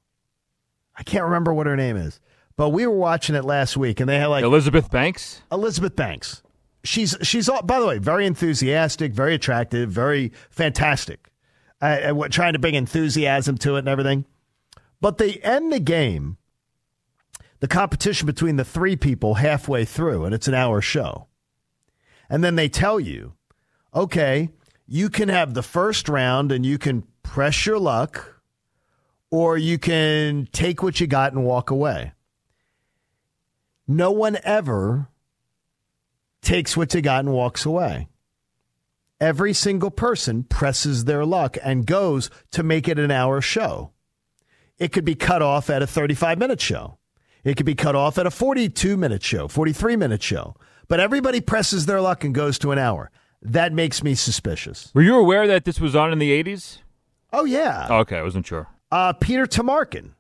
[0.96, 2.20] I can't remember what her name is,
[2.56, 5.42] but we were watching it last week, and they had like Elizabeth Banks.
[5.52, 6.42] Elizabeth Banks.
[6.84, 11.30] She's she's all, by the way very enthusiastic, very attractive, very fantastic.
[11.82, 14.26] Uh, trying to bring enthusiasm to it and everything.
[15.00, 16.38] But they end the game,
[17.60, 21.28] the competition between the three people halfway through, and it's an hour show.
[22.30, 23.34] And then they tell you,
[23.94, 24.50] okay,
[24.88, 28.42] you can have the first round and you can press your luck,
[29.30, 32.14] or you can take what you got and walk away.
[33.88, 35.10] No one ever
[36.42, 38.08] takes what you got and walks away.
[39.20, 43.92] Every single person presses their luck and goes to make it an hour show.
[44.80, 46.98] It could be cut off at a 35 minute show.
[47.44, 50.56] It could be cut off at a 42 minute show, 43 minute show.
[50.88, 53.12] But everybody presses their luck and goes to an hour.
[53.42, 54.92] That makes me suspicious.
[54.94, 56.80] Were you aware that this was on in the 80s?
[57.34, 57.88] Oh, yeah.
[57.90, 58.68] okay, I wasn't sure.
[58.92, 60.14] Uh, Peter Tomarken.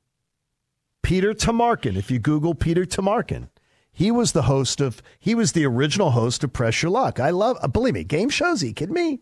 [1.01, 1.95] Peter Tomarken.
[1.95, 3.49] If you Google Peter Tomarken,
[3.91, 7.19] he was the host of, he was the original host of Press Your Luck.
[7.19, 8.61] I love, uh, believe me, game shows.
[8.61, 9.21] Are you kidding me?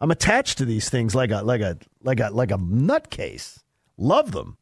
[0.00, 3.62] I'm attached to these things like a, like a, like a, like a nutcase.
[3.98, 4.56] Love them.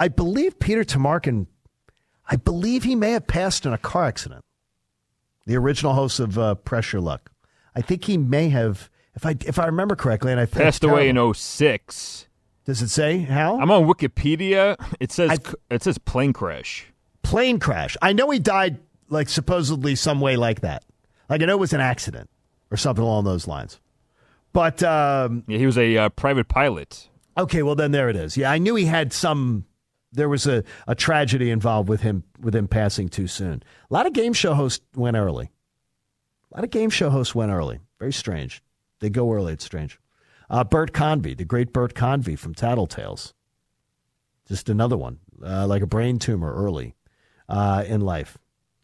[0.00, 1.46] I believe Peter Tomarken,
[2.28, 4.42] I believe he may have passed in a car accident.
[5.44, 7.30] The original host of uh, Press Your Luck.
[7.76, 11.08] I think he may have, if I if I remember correctly, and I passed away
[11.08, 12.26] in 06.
[12.64, 13.60] Does it say how?
[13.60, 14.76] I'm on Wikipedia.
[15.00, 16.86] It says I, it says plane crash.
[17.22, 17.96] Plane crash.
[18.00, 20.84] I know he died like supposedly some way like that.
[21.28, 22.30] Like I know it was an accident
[22.70, 23.80] or something along those lines.
[24.52, 27.08] But um, yeah, he was a uh, private pilot.
[27.36, 28.36] Okay, well then there it is.
[28.36, 29.66] Yeah, I knew he had some.
[30.12, 33.62] There was a, a tragedy involved with him with him passing too soon.
[33.90, 35.50] A lot of game show hosts went early.
[36.50, 37.78] A lot of game show hosts went early.
[37.98, 38.62] Very strange.
[39.00, 39.52] They go early.
[39.52, 39.98] It's strange.
[40.48, 43.32] Uh, Bert Convy, the great Bert Convy from Tattletales.
[44.48, 46.96] Just another one, uh, like a brain tumor early
[47.48, 48.36] uh, in life.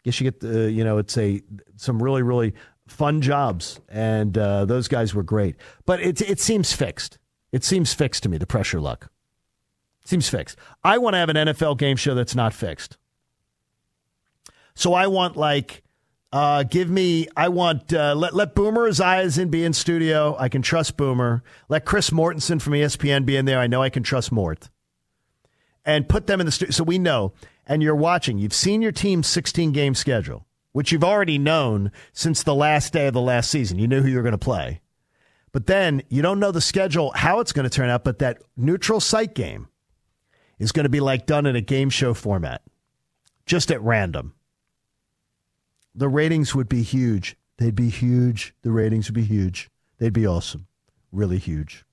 [0.04, 1.42] Guess you get the, you know, it's a
[1.74, 2.54] some really really
[2.86, 5.56] fun jobs, and uh, those guys were great.
[5.84, 7.18] But it it seems fixed.
[7.50, 8.38] It seems fixed to me.
[8.38, 9.10] The Press Your Luck
[10.08, 10.58] seems fixed.
[10.84, 12.96] I want to have an NFL game show that's not fixed.
[14.74, 15.82] So I want like
[16.32, 20.36] uh, give me, I want, uh, let, let Boomer Esiason be in studio.
[20.38, 21.42] I can trust Boomer.
[21.68, 23.58] Let Chris Mortensen from ESPN be in there.
[23.58, 24.68] I know I can trust Mort.
[25.84, 27.32] And put them in the studio so we know.
[27.66, 28.38] And you're watching.
[28.38, 33.06] You've seen your team's 16 game schedule, which you've already known since the last day
[33.06, 33.78] of the last season.
[33.78, 34.80] You knew who you were going to play.
[35.52, 38.04] But then you don't know the schedule, how it's going to turn out.
[38.04, 39.68] But that neutral site game
[40.58, 42.62] is going to be like done in a game show format,
[43.46, 44.34] just at random
[45.96, 47.36] the ratings would be huge.
[47.56, 48.54] They'd be huge.
[48.60, 49.70] The ratings would be huge.
[49.98, 50.66] They'd be awesome.
[51.10, 51.85] Really huge.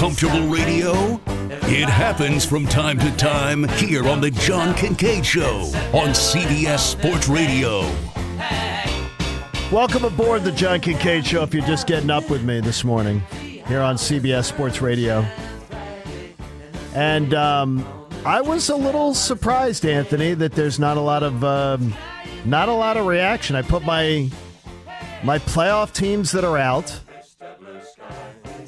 [0.00, 1.20] Uncomfortable radio?
[1.68, 5.58] It happens from time to time here on The John Kincade Show
[5.92, 7.80] on CBS Sports Radio.
[9.70, 13.20] Welcome aboard the John Kincade Show if you're just getting up with me this morning
[13.42, 15.20] here on CBS Sports Radio.
[16.94, 17.86] And um,
[18.24, 21.94] I was a little surprised, Anthony, that there's not a lot of um,
[22.46, 23.54] not a lot of reaction.
[23.54, 24.30] I put my
[25.22, 26.98] my playoff teams that are out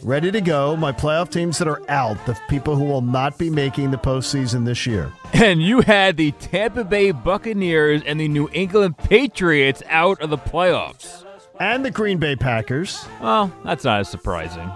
[0.03, 0.77] ready to go.
[0.77, 4.65] My playoff teams that are out, the people who will not be making the postseason
[4.65, 5.13] this year.
[5.33, 10.39] And you had the Tampa Bay Buccaneers and the New England Patriots out of the
[10.39, 11.25] playoffs.
[11.59, 13.05] And the Green Bay Packers.
[13.21, 14.71] Well, that's not as surprising.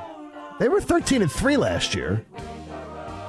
[0.59, 2.25] They were 13 and 3 last year.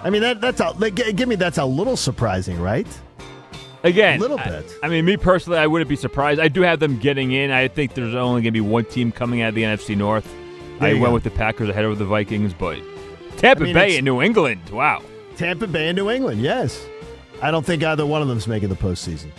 [0.04, 2.88] I mean, that, that's a, give me that's a little surprising, right?
[3.84, 4.74] Again, a little bit.
[4.82, 6.40] I, I, mean, me personally, I wouldn't be surprised.
[6.40, 7.52] I do have them getting in.
[7.52, 10.28] I think there's only going to be one team coming out of the NFC North.
[10.80, 11.14] I went go.
[11.14, 12.80] with the Packers ahead of the Vikings, but
[13.38, 14.70] Tampa I mean, Bay and New England.
[14.70, 15.02] Wow.
[15.36, 16.86] Tampa Bay and New England, yes.
[17.42, 19.32] I don't think either one of them's making the postseason.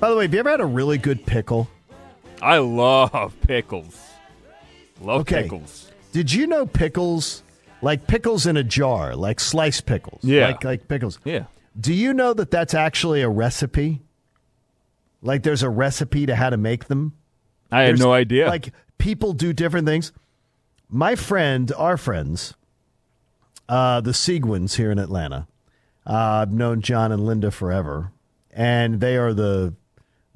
[0.00, 1.68] By the way, have you ever had a really good pickle?
[2.42, 3.98] I love pickles.
[5.00, 5.42] Love okay.
[5.42, 5.90] pickles.
[6.12, 7.42] Did you know pickles,
[7.82, 10.22] like pickles in a jar, like sliced pickles?
[10.22, 10.48] Yeah.
[10.48, 11.18] Like, like pickles.
[11.24, 11.44] Yeah.
[11.78, 14.02] Do you know that that's actually a recipe?
[15.22, 17.14] Like there's a recipe to how to make them?
[17.70, 18.46] I had no idea.
[18.46, 20.12] Like people do different things.
[20.88, 22.54] My friend, our friends,
[23.68, 25.48] uh, the Seguins here in Atlanta,
[26.06, 28.12] uh, I've known John and Linda forever,
[28.52, 29.74] and they are the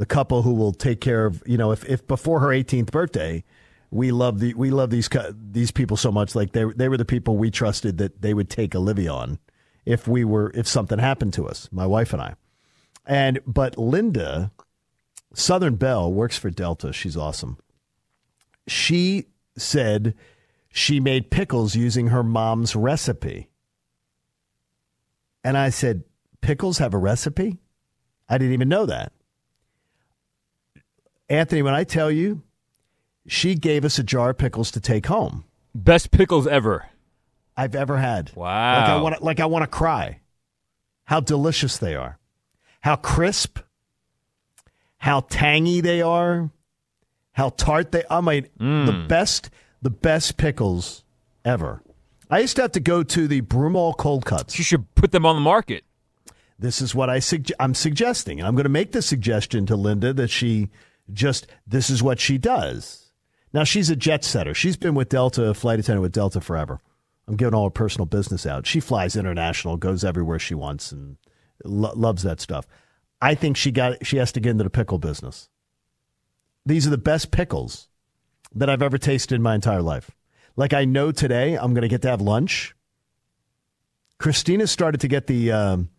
[0.00, 3.44] the couple who will take care of you know if, if before her 18th birthday
[3.90, 5.10] we love the we love these
[5.52, 8.48] these people so much like they they were the people we trusted that they would
[8.48, 9.38] take Olivia on
[9.84, 12.34] if we were if something happened to us my wife and I
[13.06, 14.50] and but Linda
[15.34, 17.56] Southern Belle works for Delta she's awesome
[18.66, 20.14] she said
[20.72, 23.48] she made pickles using her mom's recipe.
[25.42, 26.04] And I said,
[26.40, 27.58] Pickles have a recipe?
[28.28, 29.12] I didn't even know that.
[31.28, 32.42] Anthony, when I tell you,
[33.26, 35.44] she gave us a jar of pickles to take home.
[35.74, 36.86] Best pickles ever.
[37.56, 38.32] I've ever had.
[38.34, 38.80] Wow.
[38.80, 40.20] Like I want like I want to cry.
[41.04, 42.18] How delicious they are.
[42.80, 43.58] How crisp.
[45.00, 46.50] How tangy they are.
[47.32, 48.86] How tart they I mean Mm.
[48.86, 49.50] the best
[49.82, 51.04] the best pickles
[51.44, 51.82] ever.
[52.30, 54.58] I used to have to go to the Broomall cold cuts.
[54.58, 55.84] You should put them on the market.
[56.58, 58.38] This is what I sug- I'm suggesting.
[58.38, 60.68] And I'm going to make the suggestion to Linda that she
[61.12, 63.10] just, this is what she does.
[63.54, 64.52] Now, she's a jet setter.
[64.54, 66.80] She's been with Delta, flight attendant with Delta forever.
[67.26, 68.66] I'm giving all her personal business out.
[68.66, 71.16] She flies international, goes everywhere she wants, and
[71.64, 72.66] lo- loves that stuff.
[73.20, 75.48] I think she got she has to get into the pickle business.
[76.64, 77.88] These are the best pickles
[78.54, 80.10] that I've ever tasted in my entire life.
[80.56, 82.74] Like I know today, I'm going to get to have lunch.
[84.18, 85.90] Christina started to get the um,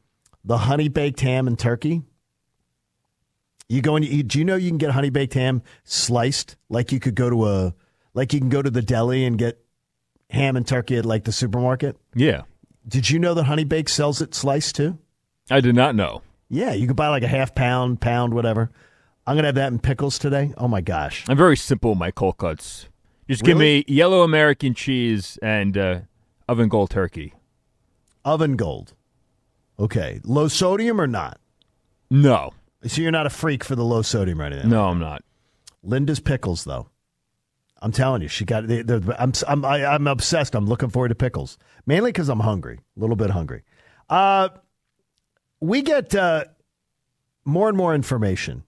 [0.43, 2.03] the honey baked ham and turkey.
[3.69, 4.27] You go and you eat.
[4.27, 6.57] Do you know you can get honey baked ham sliced?
[6.69, 7.73] Like you could go to a
[8.13, 9.63] like you can go to the deli and get
[10.29, 11.97] ham and turkey at like the supermarket.
[12.15, 12.41] Yeah.
[12.88, 14.97] Did you know that Honey Baked sells it sliced too?
[15.49, 16.23] I did not know.
[16.53, 18.69] Yeah, you could buy like a half pound, pound, whatever.
[19.25, 20.53] I'm gonna have that in pickles today.
[20.57, 21.23] Oh my gosh!
[21.29, 22.89] I'm very simple with my cold cuts.
[23.29, 23.77] Just give Really?
[23.79, 25.99] me yellow American cheese and uh,
[26.49, 27.33] oven gold turkey.
[28.25, 28.93] Oven gold.
[29.79, 31.39] Okay, low sodium or not?
[32.09, 32.51] No.
[32.85, 34.69] So you're not a freak for the low sodium or anything?
[34.69, 35.23] No, I'm not.
[35.83, 36.89] Linda's pickles, though.
[37.81, 38.67] I'm telling you, she got.
[38.67, 40.53] They, they're- I'm, I'm, I, I'm obsessed.
[40.55, 43.63] I'm looking forward to pickles, mainly because I'm hungry, a little bit hungry.
[44.09, 44.49] Uh,
[45.62, 46.45] we get uh,
[47.45, 48.63] more and more information.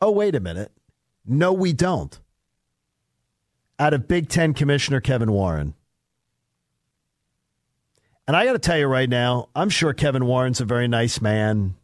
[0.00, 0.70] Oh, wait a minute.
[1.24, 2.18] No, we don't.
[3.78, 5.74] Out of Big Ten Commissioner Kevin Warren.
[8.28, 11.20] And I got to tell you right now, I'm sure Kevin Warren's a very nice
[11.20, 11.76] man.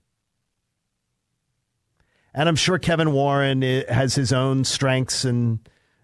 [2.35, 5.61] And I'm sure Kevin Warren has his own strengths and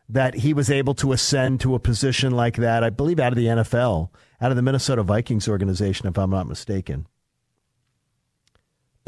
[0.09, 3.37] that he was able to ascend to a position like that, I believe, out of
[3.37, 7.07] the NFL, out of the Minnesota Vikings organization, if I'm not mistaken.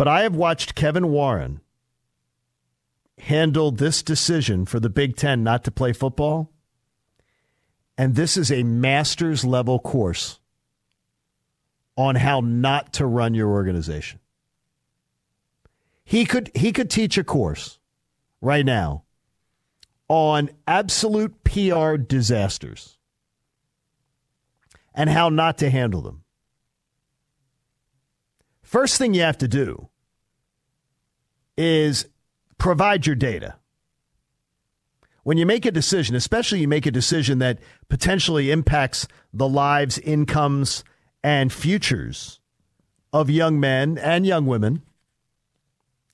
[0.00, 1.60] But I have watched Kevin Warren
[3.18, 6.50] handle this decision for the Big Ten not to play football.
[7.98, 10.40] And this is a master's level course
[11.98, 14.20] on how not to run your organization.
[16.02, 17.78] He could he could teach a course
[18.40, 19.04] right now
[20.08, 22.96] on absolute PR disasters
[24.94, 26.24] and how not to handle them.
[28.70, 29.88] First thing you have to do
[31.56, 32.06] is
[32.56, 33.56] provide your data.
[35.24, 39.98] When you make a decision, especially you make a decision that potentially impacts the lives,
[39.98, 40.84] incomes,
[41.24, 42.38] and futures
[43.12, 44.82] of young men and young women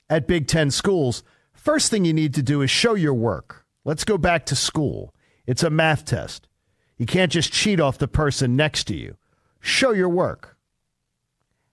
[0.09, 3.66] at Big Ten schools, first thing you need to do is show your work.
[3.85, 5.14] Let's go back to school.
[5.47, 6.49] It's a math test.
[6.97, 9.19] You can't just cheat off the person next to you.
[9.61, 10.56] Show your work.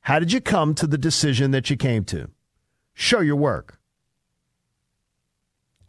[0.03, 2.29] How did you come to the decision that you came to?
[2.93, 3.79] Show your work.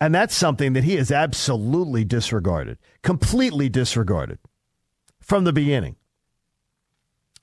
[0.00, 4.38] And that's something that he has absolutely disregarded, completely disregarded
[5.20, 5.96] from the beginning.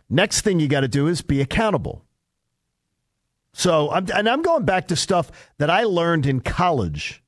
[0.09, 2.05] Next thing you got to do is be accountable.
[3.53, 7.21] So, and I'm going back to stuff that I learned in college,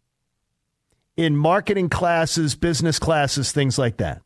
[1.17, 4.21] in marketing classes, business classes, things like that.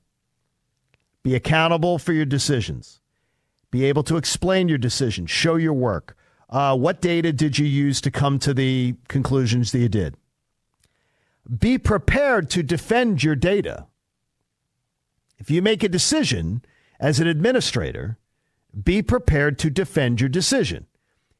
[1.23, 3.01] Be accountable for your decisions.
[3.71, 6.15] Be able to explain your decision, Show your work.
[6.49, 10.15] Uh, what data did you use to come to the conclusions that you did?
[11.59, 13.87] Be prepared to defend your data.
[15.37, 16.63] If you make a decision
[16.99, 18.17] as an administrator,
[18.83, 20.87] be prepared to defend your decision.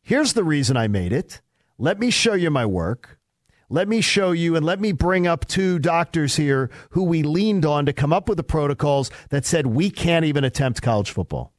[0.02, 1.42] Here's the reason I made it.
[1.78, 3.20] Let me show you my work.
[3.70, 7.66] Let me show you and let me bring up two doctors here who we leaned
[7.66, 11.54] on to come up with the protocols that said we can't even attempt college football.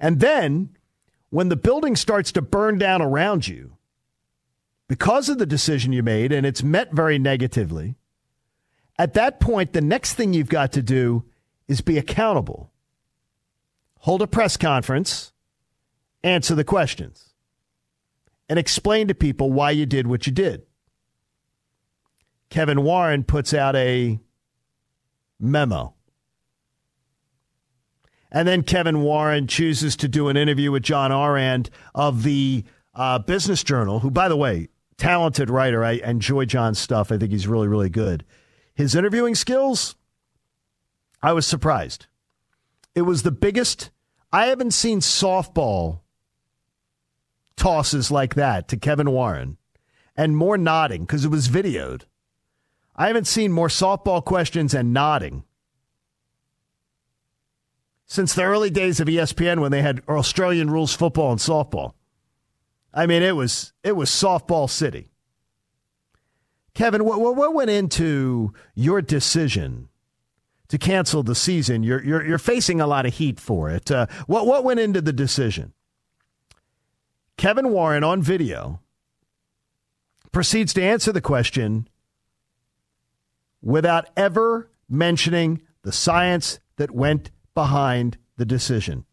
[0.00, 0.70] And then
[1.28, 3.76] when the building starts to burn down around you
[4.88, 7.96] because of the decision you made and it's met very negatively,
[8.98, 11.24] at that point, the next thing you've got to do
[11.68, 12.72] is be accountable.
[14.00, 15.32] Hold a press conference
[16.22, 17.30] answer the questions
[18.48, 20.62] and explain to people why you did what you did.
[22.50, 24.18] Kevin Warren puts out a
[25.38, 25.94] memo.
[28.32, 32.64] And then Kevin Warren chooses to do an interview with John Arand of the
[32.94, 35.84] uh, Business Journal, who, by the way, talented writer.
[35.84, 37.10] I enjoy John's stuff.
[37.10, 38.24] I think he's really, really good.
[38.74, 39.96] His interviewing skills,
[41.22, 42.06] I was surprised.
[42.94, 43.90] It was the biggest.
[44.32, 46.00] I haven't seen softball
[47.56, 49.58] tosses like that to Kevin Warren
[50.16, 52.02] and more nodding because it was videoed.
[52.96, 55.44] I haven't seen more softball questions and nodding
[58.10, 61.92] since the early days of ESPN when they had Australian rules football and softball.
[62.92, 65.12] I mean, it was it was softball city.
[66.74, 69.88] Kevin, what, what went into your decision
[70.68, 71.84] to cancel the season?
[71.84, 73.92] You're you're, you're facing a lot of heat for it.
[73.92, 75.72] Uh, what what went into the decision?
[77.36, 78.80] Kevin Warren on video
[80.32, 81.88] proceeds to answer the question
[83.62, 89.04] without ever mentioning the science that went behind the decision.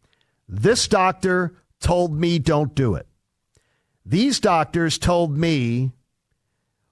[0.48, 3.06] This doctor told me don't do it.
[4.04, 5.92] These doctors told me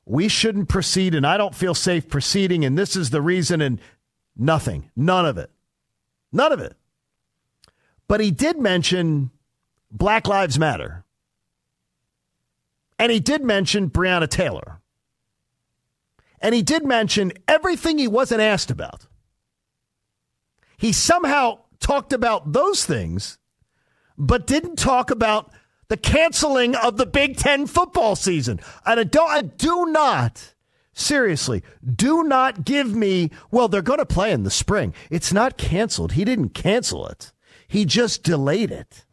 [0.04, 3.80] we shouldn't proceed and I don't feel safe proceeding and this is the reason and
[4.36, 4.90] nothing.
[4.94, 5.50] None of it.
[6.32, 6.76] None of it.
[8.08, 9.30] But he did mention
[9.90, 11.04] Black Lives Matter.
[12.98, 14.80] And he did mention Breonna Taylor.
[16.40, 19.06] And he did mention everything he wasn't asked about.
[20.76, 23.38] He somehow talked about those things,
[24.18, 25.50] but didn't talk about
[25.88, 28.60] the canceling of the Big Ten football season.
[28.84, 30.54] And I, don't, I do not,
[30.92, 34.94] seriously, do not give me, well, they're going to play in the spring.
[35.10, 36.12] It's not canceled.
[36.12, 37.32] He didn't cancel it,
[37.68, 39.04] he just delayed it.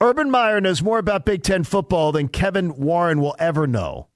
[0.00, 4.08] Urban Meyer knows more about Big Ten football than Kevin Warren will ever know.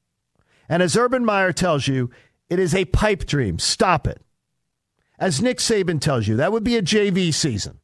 [0.69, 2.11] And as Urban Meyer tells you,
[2.51, 3.59] it is a pipe dream.
[3.59, 4.21] Stop it.
[5.19, 7.81] As Nick Saban tells you, that would be a JV season.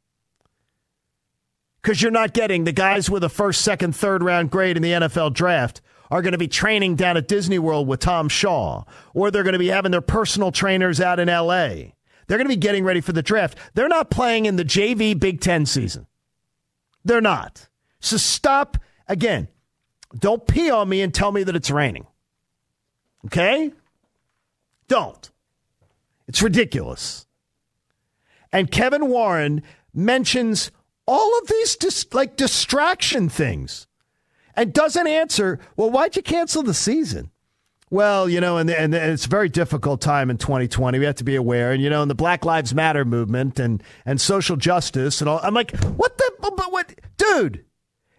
[1.82, 4.92] Because you're not getting the guys with a first, second, third round grade in the
[4.92, 5.80] NFL draft
[6.10, 9.54] are going to be training down at Disney World with Tom Shaw, or they're going
[9.54, 11.92] to be having their personal trainers out in LA.
[12.26, 13.58] They're going to be getting ready for the draft.
[13.74, 16.06] They're not playing in the JV Big Ten season.
[17.04, 17.68] They're not.
[18.00, 18.78] So stop
[19.08, 19.48] again.
[20.16, 22.06] Don't pee on me and tell me that it's raining.
[23.26, 23.72] Okay?
[24.88, 25.30] Don't.
[26.28, 27.23] It's ridiculous.
[28.54, 30.70] And Kevin Warren mentions
[31.08, 33.88] all of these dis- like distraction things
[34.54, 37.32] and doesn't answer, well, why'd you cancel the season?
[37.90, 41.00] Well, you know, and, and it's a very difficult time in 2020.
[41.00, 41.72] We have to be aware.
[41.72, 45.40] And, you know, in the Black Lives Matter movement and, and social justice and all.
[45.42, 47.64] I'm like, what the, but what, dude?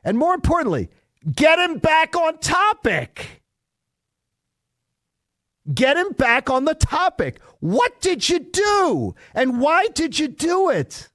[0.04, 0.90] And more importantly,
[1.34, 3.42] get him back on topic.
[5.74, 7.40] Get him back on the topic.
[7.66, 9.16] What did you do?
[9.34, 11.10] And why did you do it?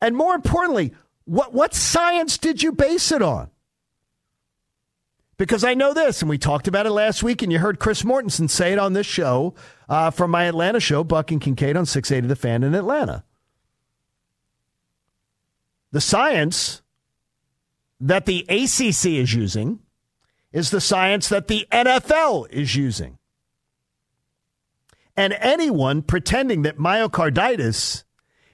[0.00, 0.94] And more importantly,
[1.26, 3.50] what, what science did you base it on?
[5.36, 8.02] Because I know this, and we talked about it last week, and you heard Chris
[8.02, 9.54] Mortensen say it on this show
[9.90, 13.24] uh, from my Atlanta show, Buck and Kincade on 680 The Fan in Atlanta.
[15.92, 16.80] The science
[18.00, 19.80] that the ACC is using
[20.50, 23.18] is the science that the NFL is using.
[25.20, 28.04] And anyone pretending that myocarditis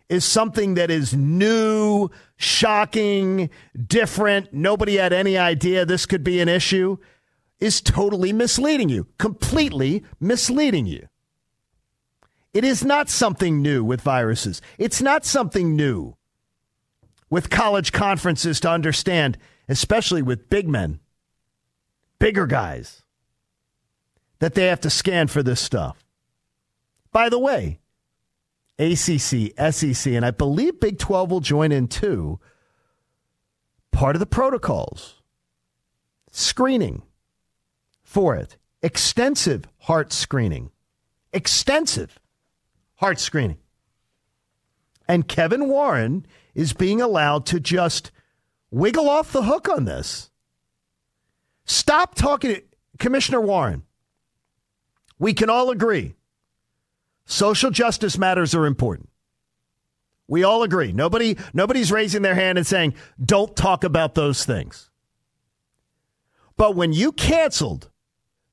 [0.09, 3.51] is something that is new, shocking,
[3.87, 6.97] different, nobody had any idea this could be an issue,
[7.61, 11.07] is totally misleading you, completely misleading you.
[12.53, 14.61] It is not something new with viruses.
[14.77, 16.17] It's not something new
[17.31, 19.39] with college conferences to understand,
[19.69, 20.99] especially with big men,
[22.19, 23.05] bigger guys,
[24.41, 26.03] that they have to scan for this stuff.
[27.17, 27.81] By the way,
[28.79, 32.41] ACC, SEC, and I believe Big 12 will join in too.
[33.91, 35.23] Part of the protocols,
[36.31, 37.05] screening
[38.03, 40.73] for it, extensive heart screening,
[41.33, 42.19] extensive
[42.97, 43.61] heart screening.
[45.09, 48.11] And Kevin Warren is being allowed to just
[48.71, 50.31] wiggle off the hook on this.
[51.65, 52.63] Stop talking to
[52.99, 53.85] Commissioner Warren.
[55.19, 56.15] We can all agree
[57.27, 59.11] social justice matters are important.
[60.29, 60.93] We all agree.
[60.93, 64.91] Nobody nobody's raising their hand and saying, "Don't talk about those things."
[66.57, 67.91] But when you canceled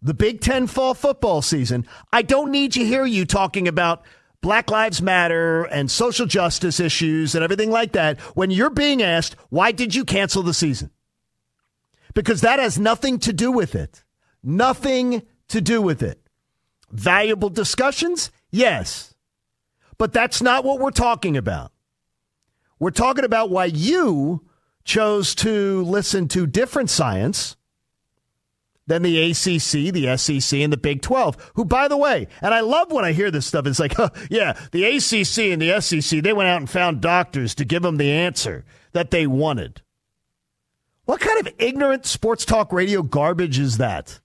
[0.01, 4.03] the Big 10 fall football season, I don't need to hear you talking about
[4.41, 9.38] Black Lives Matter and social justice issues and everything like that when you're being asked,
[9.49, 10.91] why did you cancel the season?
[12.13, 14.03] Because that has nothing to do with it.
[14.43, 16.19] Nothing to do with it.
[16.91, 18.30] Valuable discussions?
[18.54, 19.14] Yes.
[19.97, 21.72] But that's not what we're talking about.
[22.80, 24.45] We're talking about why you
[24.86, 27.56] chose to listen to different science
[28.88, 32.60] than the ACC, the SEC, and the Big 12, who, by the way, and I
[32.60, 36.22] love when I hear this stuff, it's like, oh, yeah, the ACC and the SEC,
[36.22, 39.82] they went out and found doctors to give them the answer that they wanted.
[41.06, 44.20] What kind of ignorant sports talk radio garbage is that?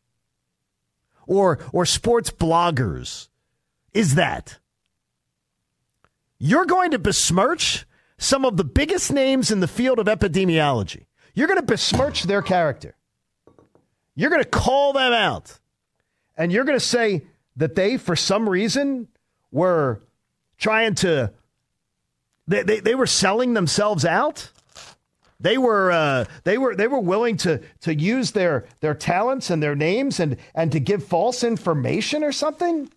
[1.29, 3.29] or, or sports bloggers
[3.93, 4.59] is that
[6.39, 7.85] you're going to besmirch
[8.17, 11.07] some of the biggest names in the field of epidemiology.
[11.35, 12.97] You're going to besmirch their character.
[14.15, 15.59] You're going to call them out.
[16.37, 17.27] And you're going to say
[17.57, 19.09] that they, for some reason,
[19.51, 20.01] were
[20.59, 21.33] trying to,
[22.47, 24.51] they, they, they were selling themselves out.
[25.41, 29.63] They were uh, they were they were willing to to use their their talents and
[29.63, 32.91] their names and and to give false information or something.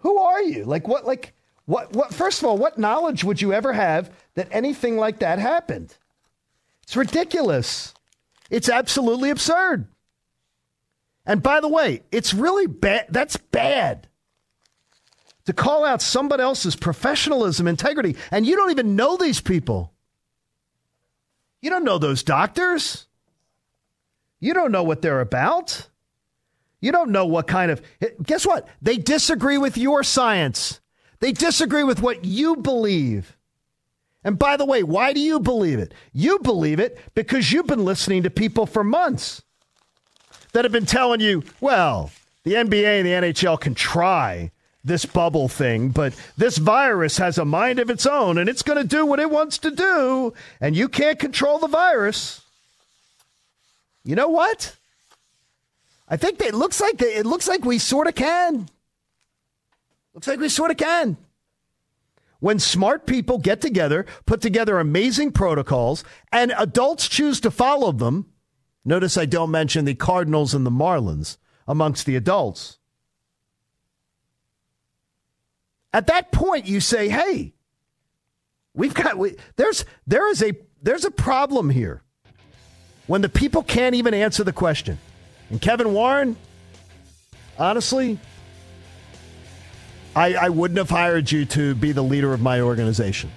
[0.00, 0.64] Who are you?
[0.64, 1.06] Like what?
[1.06, 1.34] Like
[1.66, 1.92] what?
[1.94, 2.12] What?
[2.12, 5.96] First of all, what knowledge would you ever have that anything like that happened?
[6.82, 7.94] It's ridiculous.
[8.50, 9.86] It's absolutely absurd.
[11.24, 13.06] And by the way, it's really bad.
[13.10, 14.08] That's bad.
[15.46, 19.92] To call out somebody else's professionalism, integrity, and you don't even know these people.
[21.62, 23.06] You don't know those doctors.
[24.40, 25.88] You don't know what they're about.
[26.80, 27.82] You don't know what kind of.
[28.22, 28.68] Guess what?
[28.80, 30.80] They disagree with your science.
[31.20, 33.36] They disagree with what you believe.
[34.24, 35.94] And by the way, why do you believe it?
[36.12, 39.42] You believe it because you've been listening to people for months
[40.52, 42.10] that have been telling you, well,
[42.44, 44.50] the NBA and the NHL can try
[44.82, 48.78] this bubble thing, but this virus has a mind of its own and it's going
[48.80, 52.42] to do what it wants to do, and you can't control the virus.
[54.04, 54.76] You know what?
[56.10, 58.68] I think it looks like it looks like we sort of can.
[60.12, 61.16] Looks like we sort of can.
[62.40, 66.02] When smart people get together, put together amazing protocols,
[66.32, 68.26] and adults choose to follow them.
[68.84, 71.36] Notice I don't mention the Cardinals and the Marlins
[71.68, 72.78] amongst the adults.
[75.92, 77.54] At that point, you say, "Hey,
[78.74, 82.02] we've got we, there's there is a there's a problem here."
[83.06, 84.98] When the people can't even answer the question,
[85.50, 86.36] and Kevin Warren,
[87.58, 88.18] honestly,
[90.16, 93.30] I, I wouldn't have hired you to be the leader of my organization.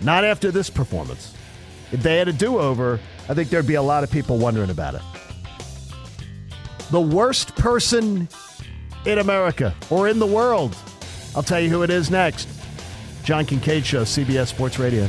[0.00, 1.34] Not after this performance.
[1.90, 4.70] If they had a do over, I think there'd be a lot of people wondering
[4.70, 5.02] about it.
[6.90, 8.28] The worst person
[9.06, 10.76] in America or in the world
[11.34, 12.48] I'll tell you who it is next.
[13.22, 15.08] John Kincade Show, CBS Sports Radio.